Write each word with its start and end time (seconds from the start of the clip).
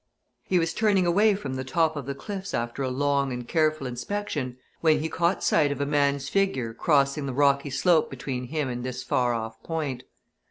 He 0.43 0.57
was 0.57 0.73
turning 0.73 1.05
away 1.05 1.35
from 1.35 1.53
the 1.57 1.63
top 1.63 1.95
of 1.95 2.07
the 2.07 2.15
cliff 2.15 2.55
after 2.55 2.81
a 2.81 2.89
long 2.89 3.31
and 3.31 3.47
careful 3.47 3.85
inspection, 3.85 4.57
when 4.79 4.97
he 4.99 5.07
caught 5.07 5.43
sight 5.43 5.71
of 5.71 5.79
a 5.79 5.85
man's 5.85 6.27
figure 6.27 6.73
crossing 6.73 7.27
the 7.27 7.33
rocky 7.33 7.69
slope 7.69 8.09
between 8.09 8.45
him 8.45 8.67
and 8.67 8.83
this 8.83 9.03
far 9.03 9.35
off 9.35 9.61
point. 9.61 10.01